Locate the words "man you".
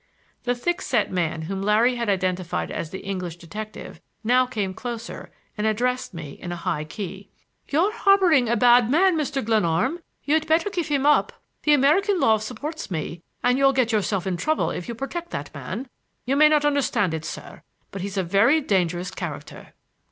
15.53-16.35